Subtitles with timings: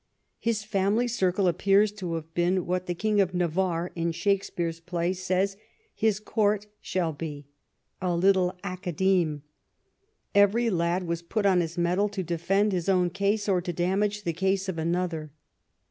[0.39, 5.13] His family circle appears to have been what the King of Navarre in Shakespeare's play
[5.13, 5.57] says
[5.93, 7.45] his court shall be—
[8.01, 9.43] "a little Academe."
[10.33, 14.23] Every lad was put on his mettle to defend his own case or to damage
[14.23, 15.33] the case of another.